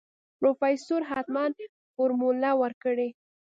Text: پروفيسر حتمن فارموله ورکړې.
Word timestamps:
پروفيسر 0.37 1.01
حتمن 1.09 1.51
فارموله 1.95 2.51
ورکړې. 2.61 3.09